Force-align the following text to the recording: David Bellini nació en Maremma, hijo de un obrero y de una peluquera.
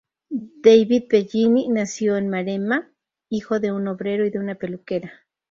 David 0.63 1.03
Bellini 1.09 1.67
nació 1.69 2.17
en 2.17 2.27
Maremma, 2.27 2.91
hijo 3.29 3.59
de 3.59 3.71
un 3.71 3.87
obrero 3.87 4.25
y 4.25 4.31
de 4.31 4.39
una 4.39 4.55
peluquera. 4.55 5.13